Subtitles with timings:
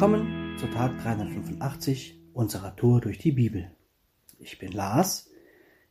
[0.00, 3.70] Willkommen zu Tag 385 unserer Tour durch die Bibel.
[4.38, 5.28] Ich bin Lars.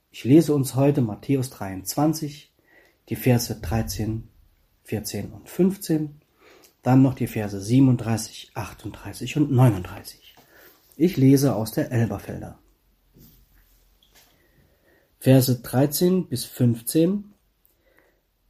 [0.10, 2.52] Ich lese uns heute Matthäus 23,
[3.10, 4.28] die Verse 13,
[4.86, 6.22] 14 und 15,
[6.82, 10.36] dann noch die Verse 37, 38 und 39.
[10.96, 12.58] Ich lese aus der Elberfelder.
[15.20, 17.36] Verse 13 bis 15.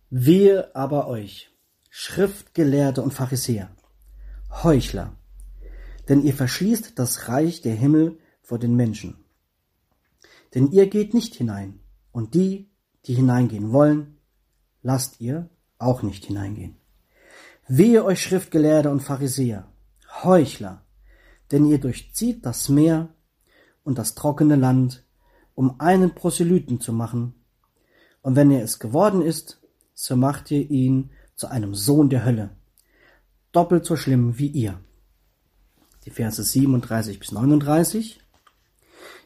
[0.10, 1.52] Wehe aber euch,
[1.90, 3.76] Schriftgelehrte und Pharisäer,
[4.64, 5.19] Heuchler,
[6.10, 9.24] denn ihr verschließt das Reich der Himmel vor den Menschen.
[10.56, 11.80] Denn ihr geht nicht hinein,
[12.12, 12.68] und die,
[13.06, 14.18] die hineingehen wollen,
[14.82, 16.76] lasst ihr auch nicht hineingehen.
[17.68, 19.72] Wehe euch Schriftgelehrte und Pharisäer,
[20.24, 20.84] Heuchler,
[21.52, 23.10] denn ihr durchzieht das Meer
[23.84, 25.06] und das trockene Land,
[25.54, 27.36] um einen Proselyten zu machen,
[28.22, 29.62] und wenn er es geworden ist,
[29.94, 32.50] so macht ihr ihn zu einem Sohn der Hölle,
[33.52, 34.80] doppelt so schlimm wie ihr
[36.10, 38.20] die Verse 37 bis 39.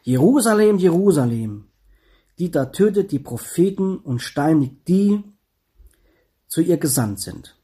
[0.02, 1.68] Jerusalem, Jerusalem,
[2.38, 5.22] die da tötet die Propheten und steinigt die,
[6.46, 7.56] zu ihr gesandt sind.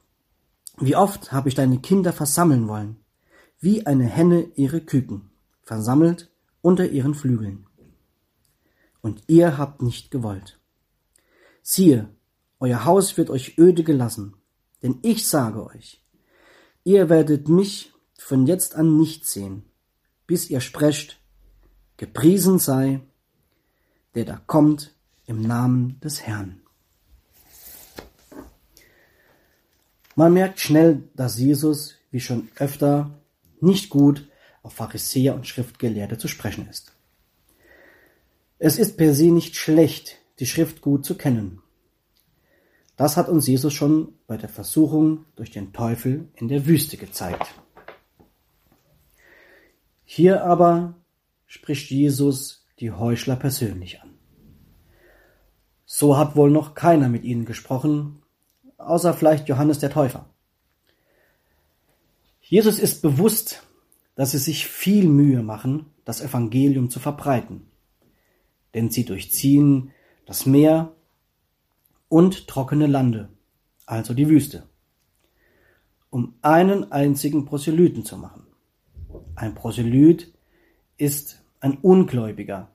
[0.79, 2.97] Wie oft habe ich deine Kinder versammeln wollen,
[3.59, 5.31] wie eine Henne ihre Küken,
[5.63, 6.31] versammelt
[6.63, 7.67] unter ihren Flügeln.
[9.03, 10.59] Und ihr habt nicht gewollt.
[11.63, 12.09] Siehe,
[12.59, 14.35] euer Haus wird euch öde gelassen,
[14.83, 16.03] denn ich sage euch,
[16.85, 19.65] ihr werdet mich von jetzt an nicht sehen,
[20.27, 21.19] bis ihr sprecht,
[21.97, 23.01] gepriesen sei,
[24.15, 24.95] der da kommt
[25.27, 26.61] im Namen des Herrn.
[30.15, 33.19] Man merkt schnell, dass Jesus, wie schon öfter,
[33.61, 34.29] nicht gut
[34.63, 36.93] auf Pharisäer und Schriftgelehrte zu sprechen ist.
[38.59, 41.63] Es ist per se nicht schlecht, die Schrift gut zu kennen.
[42.97, 47.55] Das hat uns Jesus schon bei der Versuchung durch den Teufel in der Wüste gezeigt.
[50.13, 50.95] Hier aber
[51.47, 54.11] spricht Jesus die Heuchler persönlich an.
[55.87, 58.21] So hat wohl noch keiner mit ihnen gesprochen,
[58.77, 60.29] außer vielleicht Johannes der Täufer.
[62.41, 63.63] Jesus ist bewusst,
[64.17, 67.69] dass sie sich viel Mühe machen, das Evangelium zu verbreiten,
[68.75, 69.93] denn sie durchziehen
[70.27, 70.93] das Meer
[72.09, 73.29] und trockene Lande,
[73.87, 74.65] also die Wüste,
[76.11, 78.50] um einen einzigen Proselyten zu machen.
[79.41, 80.35] Ein Proselyt
[80.99, 82.71] ist ein Ungläubiger,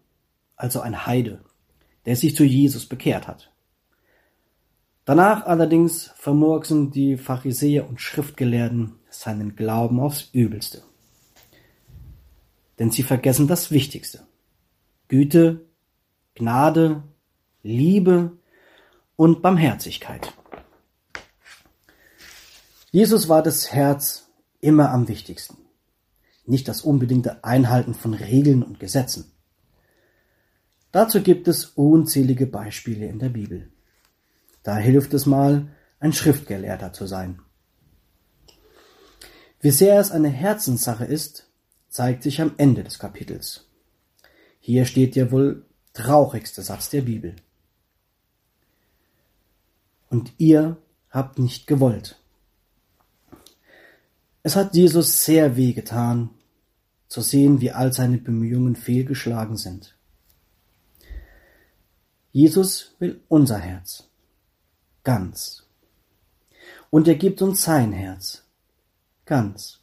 [0.55, 1.45] also ein Heide,
[2.07, 3.53] der sich zu Jesus bekehrt hat.
[5.05, 10.81] Danach allerdings vermurksen die Pharisäer und Schriftgelehrten seinen Glauben aufs Übelste.
[12.79, 14.25] Denn sie vergessen das Wichtigste.
[15.07, 15.67] Güte,
[16.33, 17.03] Gnade,
[17.61, 18.39] Liebe
[19.15, 20.33] und Barmherzigkeit.
[22.89, 24.31] Jesus war das Herz
[24.61, 25.64] immer am wichtigsten
[26.45, 29.31] nicht das unbedingte Einhalten von Regeln und Gesetzen.
[30.91, 33.72] Dazu gibt es unzählige Beispiele in der Bibel.
[34.63, 35.67] Da hilft es mal,
[36.00, 37.41] ein Schriftgelehrter zu sein.
[39.59, 41.50] Wie sehr es eine Herzenssache ist,
[41.89, 43.67] zeigt sich am Ende des Kapitels.
[44.59, 47.35] Hier steht der wohl traurigste Satz der Bibel.
[50.09, 50.78] Und ihr
[51.09, 52.22] habt nicht gewollt.
[54.44, 56.29] Es hat Jesus sehr weh getan,
[57.07, 59.95] zu sehen, wie all seine Bemühungen fehlgeschlagen sind.
[62.31, 64.09] Jesus will unser Herz.
[65.03, 65.63] Ganz.
[66.89, 68.43] Und er gibt uns sein Herz.
[69.25, 69.79] Ganz.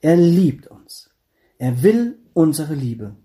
[0.00, 1.10] Er liebt uns.
[1.58, 3.16] Er will unsere Liebe.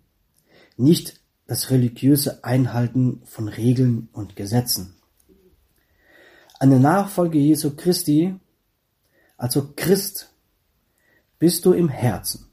[0.75, 4.95] Nicht das religiöse Einhalten von Regeln und Gesetzen.
[6.59, 8.35] Eine Nachfolge Jesu Christi,
[9.38, 10.34] also Christ
[11.38, 12.47] bist du im Herzen.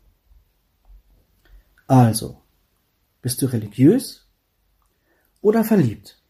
[1.91, 2.41] Also,
[3.21, 4.25] bist du religiös
[5.41, 6.23] oder verliebt?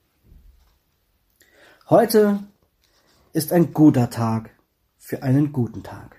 [1.90, 2.44] Heute
[3.34, 4.56] ist ein guter Tag
[4.96, 6.16] für einen guten Tag.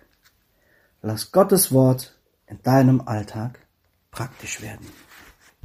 [1.02, 3.66] Lass Gottes Wort in deinem Alltag
[4.12, 4.86] praktisch werden.